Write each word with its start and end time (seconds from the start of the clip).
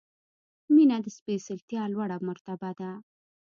•مینه 0.73 0.97
د 1.03 1.07
سپېڅلتیا 1.17 1.83
لوړه 1.93 2.17
مرتبه 2.27 2.69
ده. 2.79 2.91